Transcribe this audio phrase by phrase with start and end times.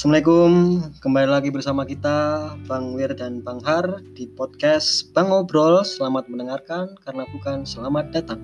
[0.00, 5.84] Assalamualaikum, kembali lagi bersama kita Bang Wir dan Bang Har di podcast Bang Ngobrol.
[5.84, 8.40] Selamat mendengarkan karena bukan selamat datang.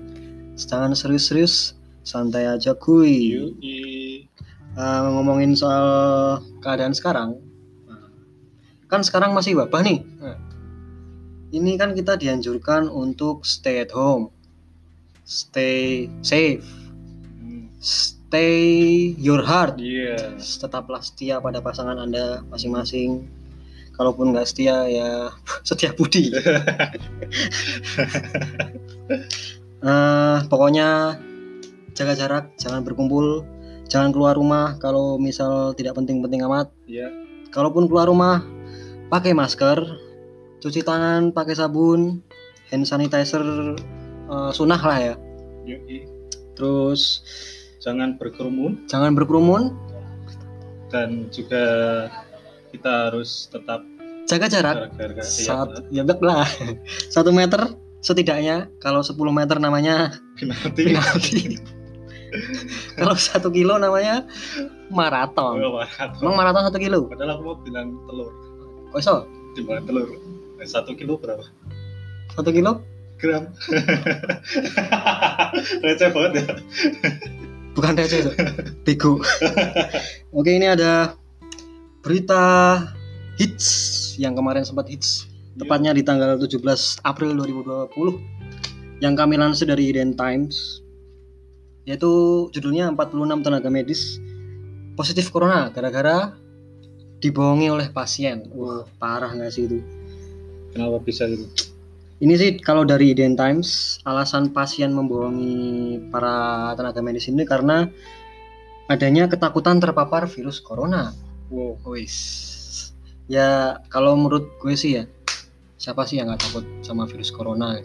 [0.53, 1.73] Jangan serius-serius,
[2.05, 3.33] santai aja kuy.
[4.77, 7.41] Uh, ngomongin soal keadaan sekarang,
[8.85, 10.05] kan sekarang masih wabah nih.
[11.57, 14.29] Ini kan kita dianjurkan untuk stay at home,
[15.25, 16.69] stay safe,
[17.41, 17.73] Hmm,
[18.27, 19.79] stay your heart.
[19.79, 20.35] Iya.
[20.35, 23.23] tetaplah setia pada pasangan anda masing-masing
[23.95, 25.31] kalaupun nggak setia ya
[25.67, 26.29] setia budi
[29.77, 31.21] Eh, pokoknya
[31.93, 33.45] jaga jarak jangan berkumpul
[33.85, 37.13] jangan keluar rumah kalau misal tidak penting-penting amat Iya.
[37.53, 38.41] kalaupun keluar rumah
[39.07, 39.77] pakai masker
[40.59, 42.25] cuci tangan pakai sabun
[42.73, 43.45] hand sanitizer
[44.27, 45.15] eh, sunnah lah ya
[45.69, 46.09] Yui.
[46.57, 47.21] terus
[47.87, 49.71] Jangan berkerumun jangan berkerumun
[50.91, 51.63] dan juga
[52.67, 53.79] kita harus tetap
[54.27, 56.43] jaga jarak jaga satu ya lah
[57.15, 57.63] satu meter
[58.03, 60.83] setidaknya kalau 10 meter namanya penalti.
[60.83, 61.41] penalti
[62.99, 64.27] kalau satu kilo namanya
[64.91, 66.19] maraton Oh, maraton.
[66.19, 68.35] emang maraton satu kilo Padahal aku mau bilang telur.
[68.91, 69.15] kok iso
[69.55, 70.11] Timbang telur.
[70.59, 71.41] Eh, Satu kilo berapa?
[72.35, 72.83] satu kilo
[73.17, 73.49] Gram.
[75.81, 76.45] Receh banget ya.
[77.77, 78.31] Bukan receh itu
[78.81, 79.21] bego
[80.33, 81.13] oke ini ada
[82.01, 82.81] berita
[83.37, 86.57] hits yang kemarin sempat hits tepatnya di tanggal 17
[87.05, 90.81] April 2020 yang kami lansir dari Eden Times
[91.85, 92.09] yaitu
[92.51, 94.19] judulnya 46 tenaga medis
[94.97, 96.35] positif corona gara-gara
[97.21, 98.45] dibohongi oleh pasien.
[98.53, 99.79] Wah, parah nggak sih itu?
[100.73, 101.45] Kenapa bisa gitu?
[102.17, 107.85] Ini sih kalau dari Eden Times alasan pasien membohongi para tenaga medis ini karena
[108.89, 111.13] adanya ketakutan terpapar virus corona.
[111.53, 111.77] Wow.
[111.85, 112.17] Wis.
[113.29, 115.03] Ya kalau menurut gue sih ya
[115.77, 117.77] siapa sih yang nggak takut sama virus corona?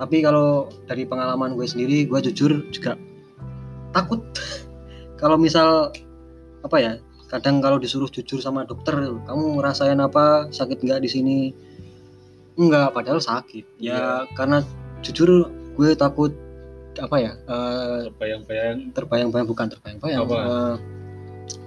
[0.00, 2.96] Tapi kalau dari pengalaman gue sendiri, gue jujur juga
[3.92, 4.24] takut.
[5.20, 5.92] kalau misal
[6.64, 6.92] apa ya?
[7.28, 8.96] Kadang kalau disuruh jujur sama dokter,
[9.28, 10.48] kamu ngerasain apa?
[10.48, 11.38] Sakit nggak di sini?
[12.58, 13.78] Enggak, padahal sakit.
[13.78, 14.66] Ya karena
[15.00, 15.46] jujur
[15.78, 16.34] gue takut
[16.98, 17.32] apa ya?
[17.46, 18.90] eh, Bayang-bayang.
[18.90, 20.26] terbayang-bayang bukan terbayang-bayang.
[20.26, 20.36] Apa?
[20.42, 20.74] eh,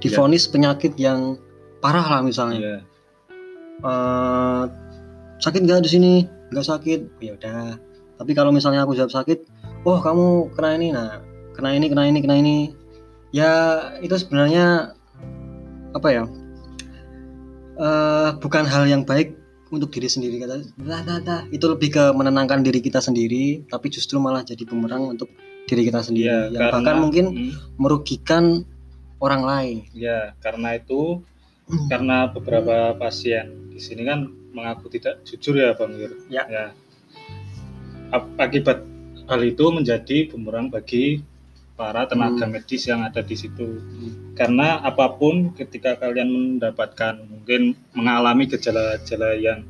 [0.04, 1.40] divonis penyakit yang
[1.80, 2.60] parah lah misalnya.
[2.60, 2.78] Iya.
[3.82, 4.64] Eh,
[5.40, 6.14] sakit nggak di sini?
[6.52, 7.00] Nggak sakit.
[7.24, 7.80] Ya udah.
[8.20, 9.48] Tapi kalau misalnya aku jawab sakit,
[9.88, 11.24] oh kamu kena ini, nah
[11.58, 12.58] kena ini, kena ini, kena ini.
[13.32, 13.52] Ya
[14.04, 14.92] itu sebenarnya
[15.96, 16.24] apa ya?
[17.82, 19.41] eh bukan hal yang baik
[19.72, 21.42] untuk diri sendiri kata dah, dah, dah.
[21.48, 25.32] itu lebih ke menenangkan diri kita sendiri tapi justru malah jadi bumerang untuk
[25.64, 28.68] diri kita sendiri Iya, yang bahkan mungkin Hmm, merugikan
[29.18, 31.24] orang lain ya, karena itu
[31.88, 36.12] karena beberapa pasien di sini kan mengaku tidak jujur ya Bang Wir.
[36.28, 36.76] Ya.
[38.12, 38.84] Ap- Akibat
[39.26, 41.24] hal itu menjadi bumerang bagi
[41.82, 42.54] para tenaga Hmm.
[42.54, 43.82] medis yang ada di situ.
[44.38, 49.66] Karena apa pun ketika kalian mendapatkan mungkin mengalami gejala-gejala yang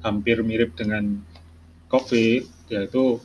[0.00, 1.20] hampir mirip dengan
[1.92, 3.20] COVID, yaitu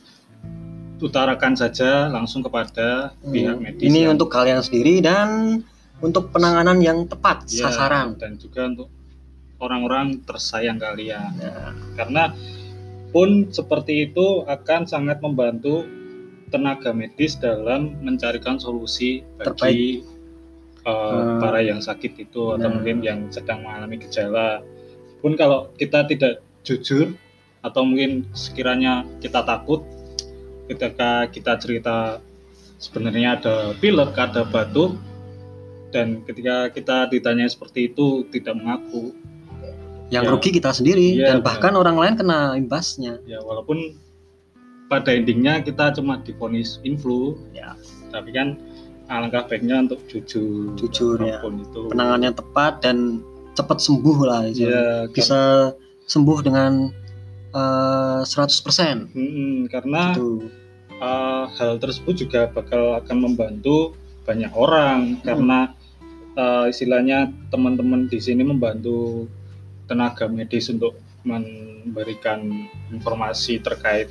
[1.00, 3.80] utarakan saja langsung kepada pihak medis.
[3.80, 3.88] Hmm.
[3.88, 5.60] ini yang- untuk kalian sendiri dan
[6.04, 8.88] untuk penanganan yang tepat Ya, sasaran dan juga untuk
[9.56, 11.72] orang-orang tersayang kalian Ya.
[11.96, 12.36] karena
[13.08, 15.84] pun seperti itu akan sangat membantu
[16.48, 20.02] tenaga medis dalam mencarikan solusi bagi
[20.86, 21.42] uh, Hmm.
[21.42, 22.78] para yang sakit itu atau Nah.
[22.78, 24.62] mungkin yang sedang mengalami gejala
[25.18, 27.10] pun kalau kita tidak jujur
[27.60, 29.82] atau mungkin sekiranya kita takut
[30.70, 31.96] ketika kita cerita
[32.78, 34.94] sebenarnya ada pilek ada batuk
[35.90, 39.10] dan ketika kita ditanya seperti itu tidak mengaku
[40.06, 40.30] yang Ya.
[40.30, 43.98] rugi kita sendiri Iya, dan bahkan orang lain kena imbasnya ya walaupun
[44.86, 47.74] pada endingnya kita cuma divonis influ Ya.
[48.14, 48.58] tapi kan
[49.06, 51.38] alangkah baiknya untuk jujur Jujur, ya.
[51.42, 53.22] itu penanganannya tepat dan
[53.54, 54.66] cepat sembuh lah itu.
[54.66, 55.70] ya bisa
[56.06, 56.90] sembuh dengan
[57.54, 60.46] eh, 100% Mm-mm, karena gitu.
[61.00, 63.94] uh, hal tersebut juga bakal akan membantu
[64.26, 65.70] banyak orang karena
[66.34, 69.30] uh, istilahnya teman-teman di sini membantu
[69.86, 72.42] tenaga medis untuk memberikan
[72.90, 74.10] informasi terkait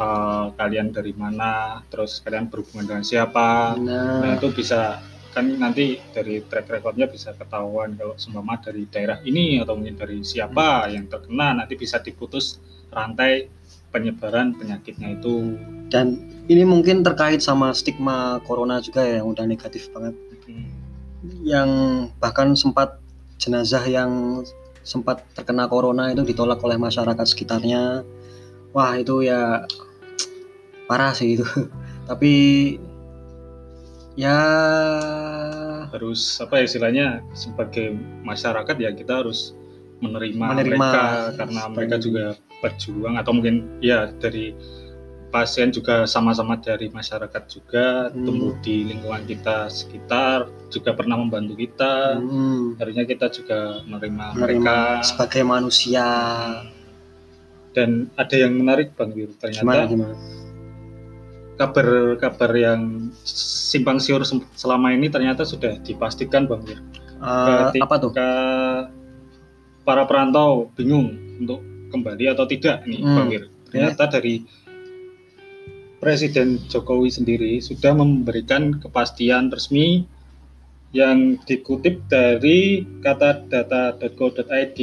[0.00, 3.76] uh, kalian dari mana, terus kalian berhubungan dengan siapa.
[3.76, 9.22] Nah Nah, itu bisa kan nanti dari track recordnya bisa ketahuan kalau seumpama dari daerah
[9.22, 12.58] ini atau mungkin dari siapa yang terkena nanti bisa diputus
[12.90, 13.46] rantai
[13.94, 15.54] penyebaran penyakitnya itu.
[15.90, 16.18] dan
[16.50, 20.14] ini mungkin terkait sama stigma corona juga ya yang udah negatif banget.
[20.46, 20.66] Hmm.
[21.46, 21.70] yang
[22.18, 22.98] bahkan sempat
[23.38, 24.42] jenazah yang
[24.82, 28.02] sempat terkena corona itu ditolak oleh masyarakat sekitarnya
[28.74, 29.66] wah itu ya
[30.90, 31.46] parah sih itu.
[32.10, 32.34] Tapi
[34.18, 34.36] ya
[35.88, 37.94] harus apa ya istilahnya sebagai
[38.26, 39.54] masyarakat ya kita harus
[40.02, 40.74] menerima, Menerima.
[40.76, 41.04] mereka
[41.38, 42.24] karena mereka juga
[42.60, 44.52] berjuang atau mungkin ya dari
[45.30, 48.26] pasien juga sama-sama dari masyarakat juga Hmm.
[48.26, 52.18] tumbuh di lingkungan kita sekitar juga pernah membantu kita.
[52.18, 55.06] Hmm, harusnya kita juga menerima, menerima mereka.
[55.06, 56.06] Sebagai manusia.
[57.70, 60.14] Dan ada yang menarik bang Wir gimana ternyata gimana
[61.60, 64.24] kabar-kabar yang simpang siur
[64.56, 66.80] selama ini ternyata sudah dipastikan bang Wir
[67.20, 68.12] Eh, Ketika apa tuh
[69.84, 71.60] para perantau bingung untuk
[71.92, 73.16] kembali atau tidak nih Hmm.
[73.16, 73.44] Bang Wir.
[73.68, 74.40] Ternyata dari
[76.00, 80.08] Presiden Jokowi sendiri sudah memberikan kepastian resmi
[80.96, 84.80] yang dikutip dari kata data.go.id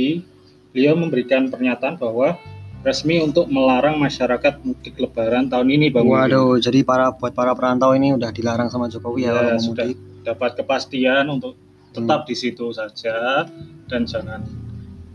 [0.72, 2.38] beliau memberikan pernyataan bahwa
[2.82, 7.92] resmi untuk melarang masyarakat mudik lebaran tahun ini Bang waduh jadi para buat para perantau
[7.94, 9.86] ini udah dilarang sama Jokowi ya, Ya, kalau sudah.
[9.88, 9.98] mudik.
[10.24, 11.56] dapat kepastian untuk
[11.92, 13.48] tetap di situ saja
[13.88, 14.44] dan jangan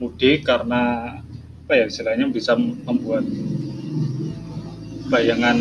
[0.01, 1.15] mudik karena
[1.63, 3.23] apa ya istilahnya bisa membuat
[5.07, 5.59] bayangan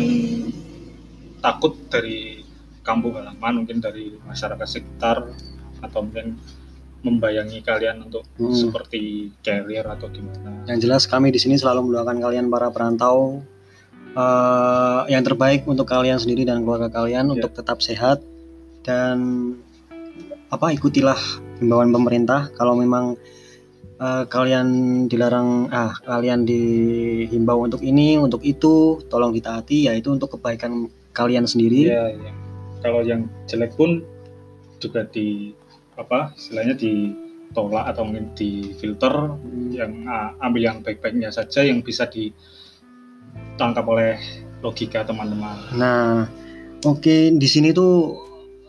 [1.38, 2.42] takut dari
[2.82, 5.30] kampung halaman mungkin dari masyarakat sekitar
[5.84, 6.40] atau mungkin
[7.02, 8.54] membayangi kalian untuk Hmm.
[8.54, 13.42] seperti carrier atau gimana Yang jelas kami di sini selalu mendoakan kalian para perantau
[14.12, 17.32] eh, yang terbaik untuk kalian sendiri dan keluarga kalian Ya.
[17.32, 18.20] untuk tetap sehat
[18.82, 19.18] dan
[20.46, 21.16] apa ikutilah
[21.58, 23.16] himbauan pemerintah kalau memang
[23.96, 24.66] eh, kalian
[25.06, 31.88] dilarang ah kalian dihimbau untuk ini untuk itu tolong ditaati yaitu untuk kebaikan kalian sendiri.
[31.88, 32.32] Iya, iya.
[32.82, 34.02] Kalau yang jelek pun
[34.76, 35.54] juga di
[36.02, 39.70] apa istilahnya ditolak atau mungkin difilter Hmm.
[39.72, 44.18] yang ah, ambil yang baik-baiknya saja yang bisa ditangkap oleh
[44.62, 45.56] logika teman-teman.
[45.74, 46.26] Nah,
[46.84, 48.14] oke di sini tuh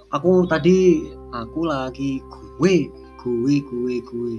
[0.10, 1.02] aku tadi
[1.34, 2.22] aku lagi
[2.60, 2.90] gue
[3.24, 4.34] gue gue gue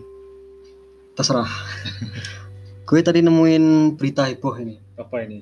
[1.15, 1.49] terserah.
[2.89, 5.41] gue tadi nemuin berita heboh ini Apa ini?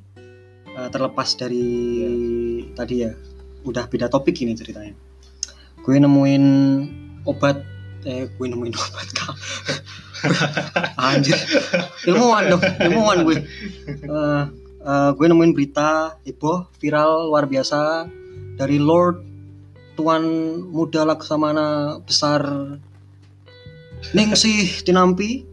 [0.73, 1.69] Eh, terlepas dari
[2.73, 3.13] tadi ya
[3.67, 4.95] udah beda topik ini ceritanya.
[5.83, 6.45] Gue nemuin
[7.29, 7.63] obat
[8.03, 9.35] eh gue nemuin obat kak.
[11.03, 11.35] Anjir,
[12.07, 13.37] ilmuwan dong, ilmuwan gue.
[13.87, 14.43] Eh,
[14.83, 18.07] eh, gue nemuin berita heboh viral luar biasa
[18.59, 19.23] dari Lord
[19.95, 20.25] Tuan
[20.71, 22.43] Muda Laksamana Besar
[24.15, 25.47] Ningsih Tinampi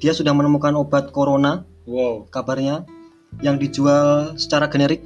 [0.00, 1.64] dia sudah menemukan obat corona.
[1.84, 2.84] Wow, kabarnya
[3.44, 5.04] yang dijual secara generik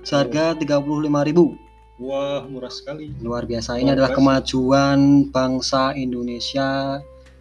[0.00, 1.69] seharga 35.000
[2.00, 3.12] wah murah sekali.
[3.20, 4.18] luar biasa ini Luar adalah biasa.
[4.18, 4.98] kemajuan
[5.28, 6.98] bangsa Indonesia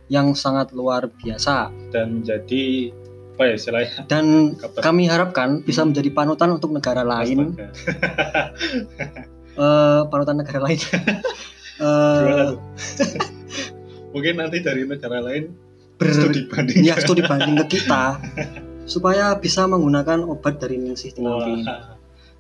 [0.07, 2.91] yang sangat luar biasa Dan menjadi
[3.31, 3.97] apa ya istilahnya?
[4.05, 7.55] dan Kabar- kami harapkan bisa menjadi panutan untuk negara lain
[9.55, 12.59] eh, panutan negara lain tuh?
[14.09, 15.55] Mungkin nanti dari negara lain
[15.95, 16.81] ber- studi banding.
[16.81, 18.19] ya studi banding ke kita
[18.83, 21.63] supaya bisa menggunakan obat dari Ningsih Tinampi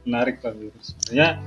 [0.01, 0.97] menarik Yunus.
[0.97, 1.37] Sebenarnya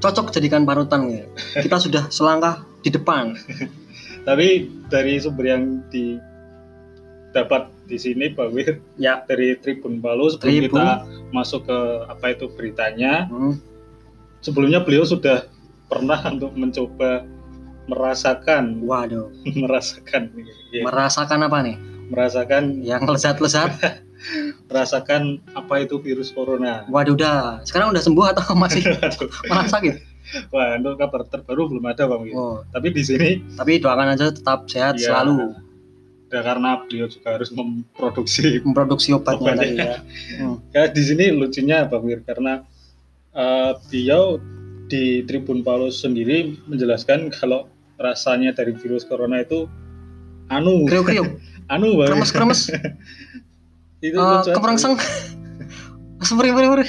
[0.00, 1.24] cocok jadikan panutan ya.
[1.60, 3.36] Kita sudah selangkah di depan.
[4.28, 9.24] Tapi dari sumber yang didapat di sini Pak Wir ya.
[9.26, 10.68] dari Tribun Palu sebelum Tribun.
[10.80, 10.88] kita
[11.32, 13.58] masuk ke apa itu beritanya Hmm,
[14.40, 15.46] sebelumnya beliau sudah
[15.90, 17.24] pernah untuk mencoba
[17.90, 18.86] merasakan.
[18.86, 19.32] Waduh.
[19.62, 20.30] Merasakan
[20.70, 21.76] ya, merasakan apa nih?
[22.10, 23.74] Merasakan yang lezat-lezat
[24.68, 26.84] merasakan apa itu virus corona.
[26.88, 28.84] Waduh dah sekarang udah sembuh atau masih
[29.50, 29.94] malah sakit?
[30.54, 32.22] Wah untuk kabar terbaru belum ada Bang.
[32.28, 32.62] Wir oh.
[32.70, 35.56] Tapi di sini tapi doakan aja tetap sehat ya, selalu.
[36.30, 39.66] Ya karena beliau juga harus memproduksi memproduksi obatnya Obatnya.
[39.66, 39.98] tadi ya.
[40.40, 40.56] Hmm.
[40.70, 42.62] Ya di sini lucunya Bang Wir karena
[43.34, 44.38] eh, beliau
[44.90, 47.66] di Tribun Paulus sendiri menjelaskan kalau
[47.98, 49.66] rasanya dari virus corona itu
[50.52, 50.86] anu.
[50.86, 51.40] Kriuk-kriuk?
[51.70, 52.06] Anu Bang.
[52.06, 52.08] Wir.
[52.14, 52.60] kremes-kremes
[54.00, 54.52] itu lucu aja.
[54.56, 54.94] kemerangsang
[56.20, 56.86] Semeri, semeri, semeri.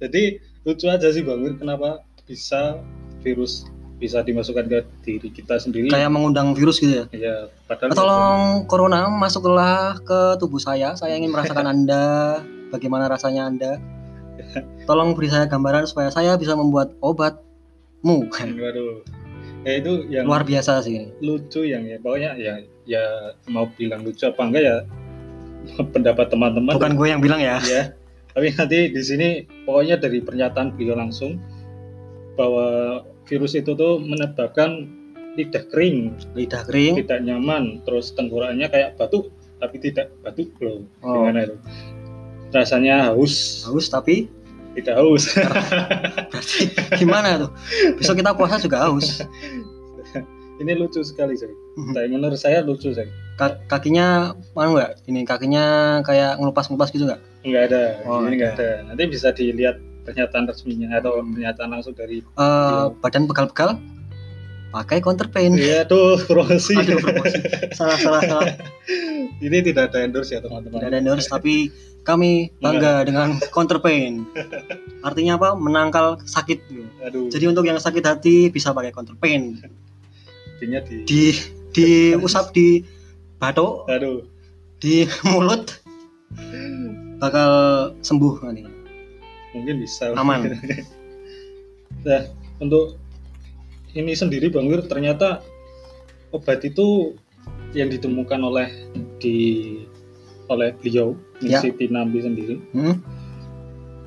[0.00, 0.22] Jadi
[0.64, 2.80] lucu aja sih Bang Wir kenapa bisa
[3.20, 3.68] virus
[4.02, 5.86] bisa dimasukkan ke diri kita sendiri?
[5.86, 7.04] Kayak mengundang virus gitu ya?
[7.14, 7.36] Ya
[7.70, 10.98] padahal tolong corona masuklah ke tubuh saya.
[10.98, 12.42] Saya ingin merasakan anda.
[12.74, 13.72] Bagaimana rasanya anda?
[14.88, 18.32] Tolong beri saya gambaran supaya saya bisa membuat obatmu.
[18.32, 19.04] Waduh.
[19.62, 21.12] Ya itu yang luar biasa sih.
[21.20, 22.00] lucu yang ya.
[22.00, 23.04] Pokoknya ya ya
[23.46, 24.76] mau bilang lucu apa enggak ya
[25.94, 26.74] pendapat teman-teman.
[26.74, 27.58] Bukan gue yang bilang ya.
[27.64, 27.94] Ya
[28.32, 29.28] tapi nanti di sini
[29.68, 31.36] pokoknya dari pernyataan beliau langsung
[32.36, 34.88] bahwa virus itu tuh menyebabkan
[35.36, 37.04] lidah kering, lidah kering.
[37.04, 39.28] Tidak nyaman, terus tenggorokannya kayak batuk
[39.60, 40.84] tapi tidak batuk loh.
[41.04, 41.28] Oh.
[41.28, 41.56] Gimana itu?
[42.52, 44.28] Rasanya haus, haus tapi?
[44.72, 45.28] Tidak haus.
[46.32, 47.50] berarti gimana tuh
[48.00, 49.20] besok kita puasa juga haus
[50.62, 51.50] Ini lucu sekali sih.
[51.74, 51.90] Mhm.
[51.90, 53.08] Tapi menurut saya lucu sih.
[53.34, 55.64] Ka- kakinya mana nggak ini kakinya
[56.00, 58.70] kayak ngelupas ngelupas gitu nggak Enggak ada, Oh, ini nggak enggak ada.
[58.86, 61.32] Nanti bisa dilihat pernyataan resminya atau Hmm.
[61.32, 63.82] pernyataan langsung dari Eh, badan pegal-pegal
[64.70, 66.72] pakai counter pain Iya tuh promosi.
[66.72, 67.36] Aduh, promosi.
[67.72, 68.46] salah salah salah
[69.44, 70.78] Ini tidak ada endorse ya teman-teman.
[70.78, 71.54] tidak ada endorse tapi
[72.08, 74.26] kami bangga dengan counter pain
[75.00, 76.66] artinya apa menangkal sakit
[77.00, 79.14] Aduh, jadi untuk yang sakit hati bisa pakai counter
[80.62, 81.22] pain intinya di di
[81.74, 82.86] diusap di
[83.42, 84.22] batuk aduh
[84.78, 85.02] di
[85.34, 85.82] mulut
[87.18, 87.50] bakal
[88.02, 88.62] sembuh nanti
[89.52, 90.46] mungkin bisa Aman.
[92.06, 92.22] nah
[92.62, 92.96] untuk
[93.92, 95.42] ini sendiri bang Wir ternyata
[96.32, 97.18] obat itu
[97.76, 98.70] yang ditemukan oleh
[99.18, 99.82] di
[100.46, 101.58] oleh beliau Ya.
[101.58, 103.02] Siti Nambi sendiri Hmm?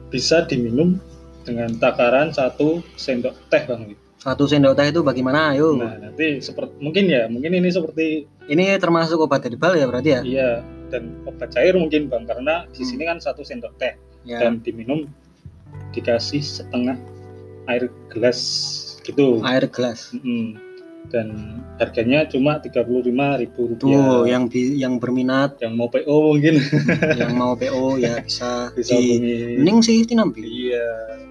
[0.07, 0.95] bisa diminum
[1.43, 4.04] dengan takaran satu sendok teh bang Wir.
[4.25, 8.74] Satu sendok teh itu bagaimana ayo Nah nanti seperti mungkin ya mungkin ini seperti ini
[8.75, 10.22] termasuk obat herbal ya berarti ya?
[10.25, 10.51] Iya
[10.89, 12.89] dan obat cair mungkin bang karena di Hmm.
[12.89, 13.94] sini kan satu sendok teh.
[14.25, 14.41] Ya.
[14.41, 15.05] Dan diminum
[15.91, 16.98] dikasih setengah
[17.67, 18.39] air gelas
[19.01, 19.46] gitu.
[19.46, 20.10] Air gelas.
[20.12, 20.58] Mm-mm.
[21.05, 25.53] dan harganya cuma tiga puluh lima ribu tuh rupiah yang bi- yang berminat.
[25.62, 26.58] Yang mau PO mungkin.
[27.22, 29.22] Yang mau PO ya bisa, bisa di
[29.62, 30.82] mending sih tinampi iya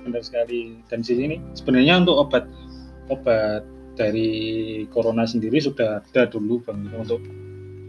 [0.06, 0.78] benar sekali.
[0.86, 2.46] Dan di sini sebenarnya untuk obat
[3.08, 3.62] obat
[3.94, 4.30] dari
[4.90, 7.20] corona sendiri sudah ada dulu bang Wir, untuk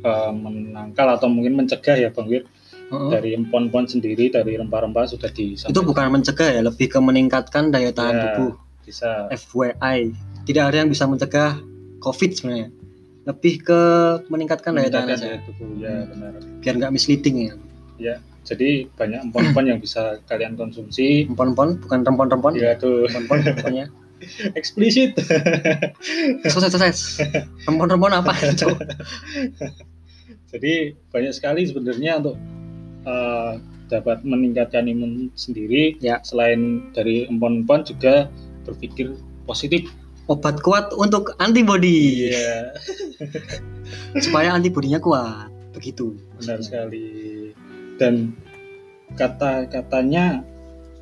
[0.02, 2.44] eh, menangkal atau mungkin mencegah ya bang Wir
[2.86, 3.10] Heeh.
[3.10, 5.74] dari empon-empon sendiri dari rempah-rempah sudah disampaikan.
[5.74, 8.24] Itu bukan mencegah ya lebih ke meningkatkan daya tahan Ya.
[8.30, 8.52] tubuh.
[8.86, 9.26] bisa.
[9.34, 10.14] FYI
[10.46, 11.58] tidak ada yang bisa mencegah
[12.06, 12.70] COVID sebenarnya.
[13.26, 13.82] Lebih ke
[14.30, 16.10] meningkatkan daya tahan aja tubuh ya Hmm.
[16.14, 16.34] benar.
[16.62, 17.50] Biar nggak misleading
[17.98, 18.16] ya.
[18.46, 21.26] Jadi banyak empon-empon yang bisa kalian konsumsi.
[21.26, 22.54] Empon-empon bukan rempon-rempon.
[22.54, 23.10] Ya tuh.
[23.10, 23.90] Rempon pokoknya
[24.60, 25.20] eksplisit.
[26.52, 27.00] Sukses sukses
[27.68, 28.32] rempon-rempon apa?
[30.56, 32.40] Jadi banyak sekali sebenarnya untuk
[33.04, 33.54] eh,
[33.92, 36.00] dapat meningkatkan imun sendiri.
[36.00, 36.24] Ya.
[36.24, 38.32] selain dari empon-empon juga
[38.64, 39.14] berpikir
[39.46, 39.92] positif.
[40.26, 42.74] Obat kuat untuk antibody iya.
[44.18, 45.54] Supaya antibodinya kuat.
[45.78, 46.18] Begitu.
[46.42, 47.54] Benar sekali.
[48.02, 48.34] Dan
[49.14, 50.42] kata-katanya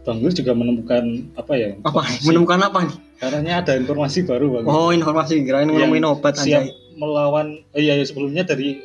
[0.04, 1.70] Bang Wir juga menemukan apa ya?
[1.80, 2.04] Apa?
[2.04, 2.98] Informasi- menemukan apa nih?
[3.18, 4.64] Katanya ada informasi baru Bang.
[4.66, 5.42] Oh informasi.
[5.42, 8.78] Kirain ngomongin obat siap aja melawan eh, iya iya, sebelumnya dari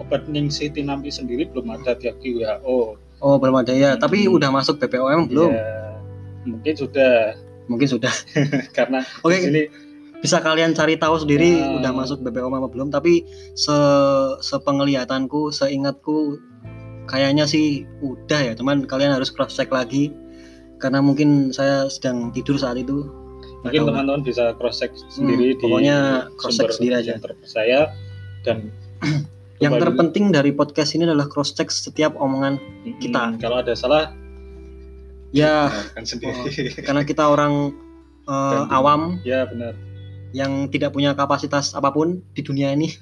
[0.00, 4.32] obat Ningsi Tinampi sendiri belum ada diakui WHO oh belum ada ya tapi Hmm.
[4.32, 5.52] udah masuk BPOM belum?
[5.52, 6.00] Ya,
[6.46, 7.36] mungkin sudah.
[7.68, 8.08] Mungkin sudah.
[8.76, 9.62] Karena oke di sini
[10.18, 11.68] bisa kalian cari tahu sendiri Ya.
[11.76, 12.88] udah masuk BPOM apa belum.
[12.88, 13.76] Tapi se
[14.40, 16.40] sepenglihatanku seingatku
[17.04, 18.52] kayaknya sih udah ya.
[18.54, 20.16] Teman kalian harus cross check lagi
[20.80, 23.04] karena mungkin saya sedang tidur saat itu.
[23.60, 25.96] Mungkin teman-teman bisa cross check sendiri di Hmm, pokoknya
[26.34, 27.12] cross check sendiri aja.
[27.14, 27.92] terpercaya
[28.40, 28.72] dan
[29.60, 33.36] yang terpenting dari podcast ini adalah cross check setiap omongan Mm, kita.
[33.36, 34.16] kalau ada salah
[35.30, 36.72] ya kan sendiri.
[36.80, 37.76] karena kita orang
[38.30, 39.74] Dan- awam ya benar.
[40.30, 42.88] yang tidak punya kapasitas apa pun di dunia ini.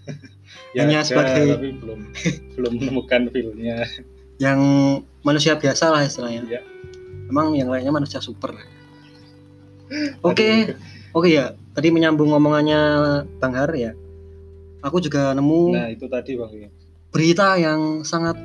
[0.73, 2.01] Ya Hanya sebagai- tapi belum
[2.57, 3.85] belum menemukan feel-nya.
[4.41, 4.61] Yang
[5.21, 6.41] manusia biasa lah istilahnya.
[6.43, 6.61] Iya.
[7.29, 8.57] Emang yang lainnya manusia super
[10.25, 10.49] oke
[11.15, 11.55] oke ya.
[11.79, 12.81] Tadi menyambung omongannya
[13.39, 13.95] Bang Har ya.
[14.83, 16.69] Aku juga nemu nah itu tadi bang ya.
[17.09, 18.37] berita yang sangat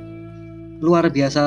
[0.82, 1.42] luar biasa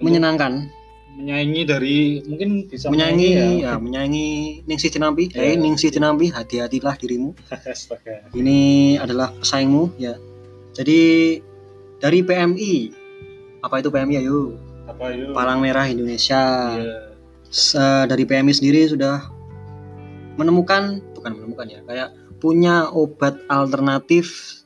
[0.00, 0.72] menyenangkan.
[1.18, 3.46] Menyaingi dari mungkin bisa menyaingi ya.
[3.58, 5.42] ya menyaingi Ningsih Cinampi Ya.
[5.42, 7.34] Hei Ningsih Cinampi hati-hatilah dirimu.
[7.50, 8.30] Astaga.
[8.38, 10.14] ini adalah pesaingmu ya.
[10.78, 11.00] Jadi
[11.98, 12.72] dari PMI
[13.66, 14.54] apa itu PMI ayo
[14.88, 16.40] apa yuk Palang Merah Indonesia.
[16.74, 16.96] Iya.
[17.48, 19.24] Se- dari PMI sendiri sudah
[20.36, 24.60] menemukan bukan menemukan ya kayak punya obat alternatif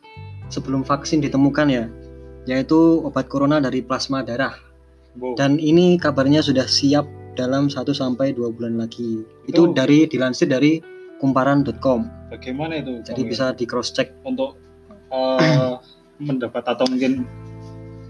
[0.52, 1.84] sebelum vaksin ditemukan ya
[2.44, 4.54] yaitu obat corona dari plasma darah.
[5.12, 5.36] Wow.
[5.36, 7.04] dan ini kabarnya sudah siap
[7.36, 9.20] dalam 1 sampai 2 bulan lagi.
[9.44, 10.80] Itu Itu- dari dilansir dari
[11.20, 14.56] kumparan.com bagaimana itu jadi bisa di cross check untuk
[15.12, 15.76] eh,
[16.32, 17.28] mendapat atau mungkin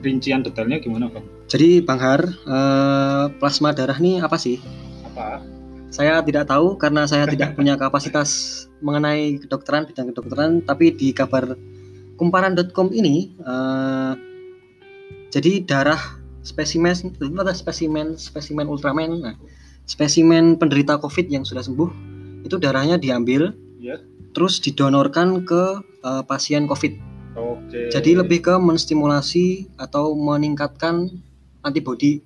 [0.02, 4.56] rincian detailnya gimana bang jadi Bang Har eh, plasma darah nih apa sih?
[5.12, 5.44] Apa?
[5.92, 11.52] Saya tidak tahu karena saya tidak punya kapasitas mengenai kedokteran bidang kedokteran, tapi di kabar
[12.16, 14.12] kumparan.com ini eh,
[15.28, 16.00] jadi darah
[16.40, 16.96] spesimen
[17.52, 19.36] spesimen spesimen Ultraman, nah,
[19.84, 21.90] spesimen penderita COVID yang sudah sembuh
[22.48, 24.00] itu darahnya diambil ya
[24.32, 27.11] terus didonorkan ke eh, pasien COVID.
[27.72, 31.08] Jadi lebih ke menstimulasi atau meningkatkan
[31.64, 32.20] antibodi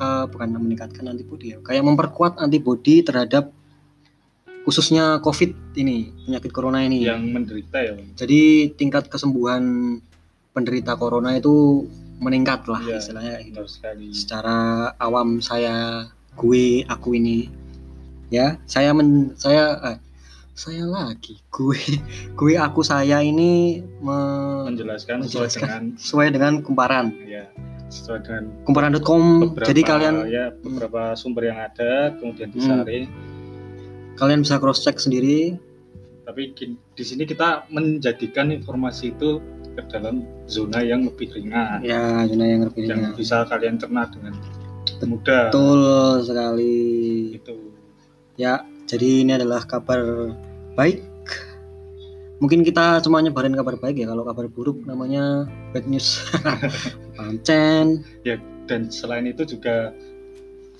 [0.00, 3.54] eh, bukan meningkatkan antibodi ya, kayak memperkuat antibodi terhadap
[4.62, 7.02] khususnya COVID ini, penyakit corona ini.
[7.02, 7.98] yang menderita ya.
[8.14, 9.98] Jadi tingkat kesembuhan
[10.54, 11.86] penderita corona itu
[12.22, 13.66] meningkat lah Iya, istilahnya gitu.
[14.14, 16.06] Secara awam saya,
[16.38, 17.50] gue, aku ini,
[18.30, 19.98] ya saya men, saya eh,
[20.52, 21.80] saya lagi, gue,
[22.32, 25.60] gue, aku saya ini me- Menjelaskan sesuai Menjelaskan.
[25.60, 27.44] dengan sesuai dengan kumparan, ya
[27.88, 29.22] sesuai dengan kumparan.com.
[29.58, 33.08] Jadi kalian ya beberapa sumber yang ada kemudian disaring.
[34.12, 35.56] kalian bisa cross check sendiri.
[36.22, 36.52] Tapi
[36.94, 39.40] di sini kita menjadikan informasi itu
[39.72, 43.16] ke dalam zona yang lebih ringan, Ya, zona yang lebih yang ringan.
[43.16, 44.36] bisa kalian cerna dengan
[45.02, 45.48] mudah.
[45.48, 45.80] Betul
[46.22, 46.76] sekali.
[47.34, 47.56] Itu
[48.32, 50.36] Ya, jadi ini adalah kabar
[50.76, 51.00] baik.
[52.44, 54.12] Mungkin kita cuma nyebarin kabar baik ya.
[54.12, 56.20] Kalau kabar buruk namanya bad news.
[57.16, 58.04] Pancen.
[58.62, 59.90] dan selain itu juga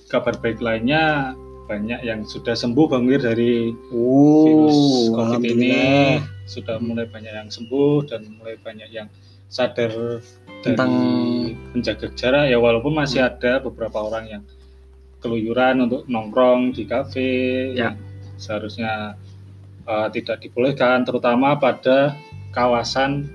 [0.07, 1.33] kabar baik lainnya
[1.66, 7.50] banyak yang sudah sembuh Bang Wir dari virus Oh, COVID ini sudah mulai banyak yang
[7.50, 9.11] sembuh dan mulai banyak yang
[9.50, 10.23] sadar
[10.62, 14.42] Tentang- dari menjaga jarak ya walaupun masih ada beberapa orang yang
[15.22, 17.30] keluyuran untuk nongkrong di kafe
[17.72, 17.88] Ya.
[17.88, 17.94] yang
[18.36, 19.14] seharusnya
[19.84, 22.18] uh, tidak dibolehkan terutama pada
[22.50, 23.30] kawasan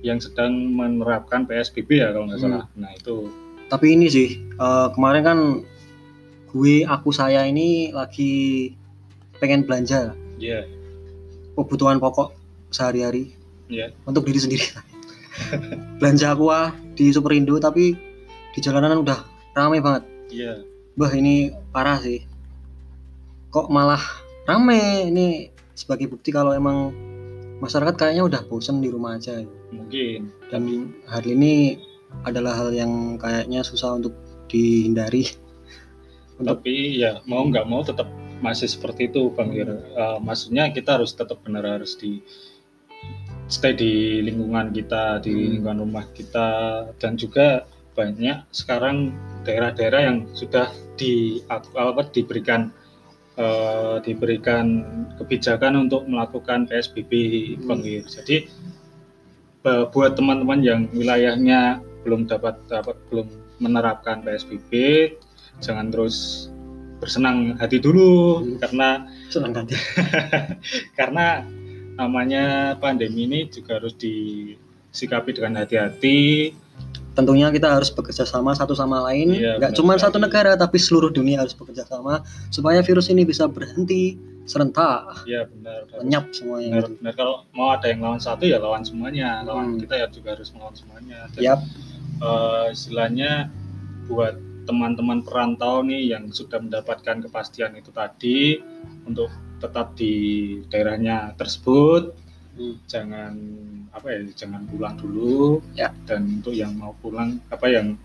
[0.00, 2.50] yang sedang menerapkan PSBB ya kalau nggak Hmm.
[2.50, 2.64] salah.
[2.74, 3.28] Nah itu
[3.68, 5.38] Tapi ini sih eh, kemarin kan
[6.48, 8.72] gue aku saya ini lagi
[9.36, 10.64] pengen belanja ya
[11.52, 12.32] kebutuhan pokok
[12.70, 13.36] sehari-hari
[13.66, 14.64] ya untuk diri sendiri.
[16.00, 16.60] belanja aqua
[16.94, 17.92] di Superindo tapi
[18.50, 19.20] di jalanan udah
[19.52, 20.02] ramai banget.
[20.28, 20.56] ya
[20.98, 22.26] Bah ini parah sih.
[23.54, 24.02] Kok malah
[24.50, 25.46] rame ini
[25.78, 26.90] sebagai bukti kalau emang
[27.62, 29.46] masyarakat kayaknya udah bosen di rumah aja.
[29.70, 31.78] mungkin Dan hal ini
[32.26, 34.18] adalah hal yang kayaknya susah untuk
[34.50, 35.28] dihindari.
[36.42, 38.10] Untuk tapi ya mau nggak mau tetap
[38.42, 39.70] masih seperti itu bang Wir.
[39.70, 42.22] Eh, maksudnya kita harus tetap benar harus di
[43.46, 45.62] stay di lingkungan kita di Hmm.
[45.62, 46.48] lingkungan rumah kita
[46.98, 49.10] dan juga banyak sekarang
[49.46, 52.70] daerah-daerah yang sudah di apa diberikan
[53.38, 54.82] eh, diberikan
[55.20, 57.12] kebijakan untuk melakukan PSBB
[57.62, 57.82] Hmm.
[58.02, 58.36] jadi
[59.66, 63.26] eh, buat teman-teman yang wilayahnya belum dapat dapat belum
[63.62, 64.72] menerapkan PSBB
[65.62, 66.48] jangan terus
[66.98, 68.58] bersenang hati dulu Hmm.
[68.58, 68.88] karena
[69.30, 69.78] senang ganti.
[70.98, 71.46] karena
[71.94, 76.54] namanya pandemi ini juga harus disikapi dengan hati-hati
[77.18, 79.34] Tentunya kita harus bekerja sama satu sama lain.
[79.34, 83.50] Iya, Nggak cuma satu negara tapi seluruh dunia harus bekerja sama supaya virus ini bisa
[83.50, 84.14] berhenti
[84.46, 86.80] serentak, ya benar lenyap semuanya.
[86.80, 87.12] benar, benar.
[87.12, 89.80] kalau mau ada yang lawan satu ya lawan semuanya lawan Hmm.
[89.84, 91.60] kita ya juga harus melawan semuanya dan Yap.
[92.22, 93.52] eh, istilahnya
[94.08, 98.56] buat teman-teman perantau nih yang sudah mendapatkan kepastian itu tadi
[99.04, 99.28] untuk
[99.58, 100.14] tetap di
[100.68, 102.16] daerahnya tersebut.
[102.84, 103.34] Jangan
[103.90, 105.90] apa ya jangan pulang dulu Ya.
[106.04, 107.96] dan untuk yang mau pulang apa yang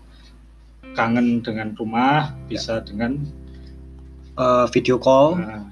[0.92, 2.48] kangen dengan rumah Ya.
[2.48, 3.18] bisa dengan
[4.34, 5.62] Eh, video call nah,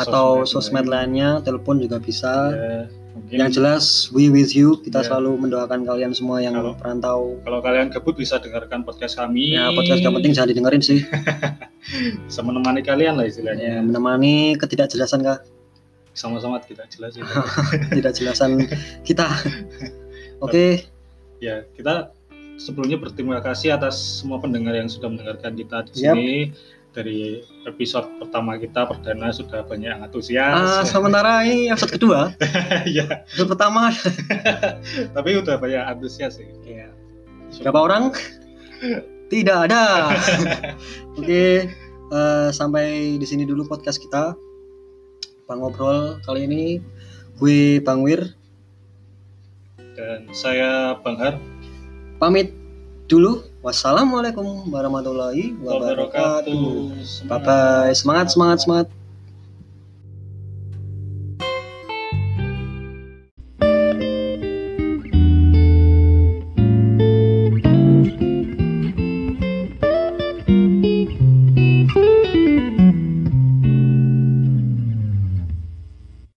[0.00, 2.48] atau sosmed lainnya, telepon juga bisa.
[2.48, 4.80] Ya, mungkin Yang jelas we with you.
[4.80, 5.12] Kita Ya.
[5.12, 7.20] selalu mendoakan kalian semua yang Kalau- perantau.
[7.44, 11.04] kalau kalian gabut bisa dengarkan podcast kami Ya podcast gak penting jangan didengerin sih.
[12.24, 15.44] bisa menemani kalian lah Ya, istilahnya menemani ketidakjelasan kah?
[16.12, 17.24] Sama-sama tidak jelas itu
[17.88, 18.68] Ketidakjelasan
[19.04, 19.28] kita.
[20.42, 20.86] Oke,
[21.40, 22.12] ya kita
[22.60, 26.14] sebelumnya berterima kasih atas semua pendengar yang sudah mendengarkan kita di Yap.
[26.14, 26.30] sini
[26.92, 32.36] dari episode pertama kita perdana sudah banyak yang ah, antusias sementara ini episode kedua,
[32.96, 33.88] ya episode pertama.
[35.16, 36.92] tapi udah banyak antusias sih Ya.
[37.64, 38.04] Berapa orang?
[39.28, 40.12] Tidak ada.
[41.20, 41.68] Oke,
[42.12, 44.36] eh, sampai di sini dulu podcast kita.
[45.52, 46.80] Bang ngobrol kali ini
[47.36, 48.24] gue Bang Wir
[49.92, 51.36] dan saya Bang Har
[52.16, 52.56] pamit
[53.04, 53.44] dulu.
[53.60, 56.48] Wassalamualaikum warahmatullahi wabarakatuh.
[56.48, 57.92] wabarakatuh Bye bye.
[57.92, 58.88] Semangat semangat semangat.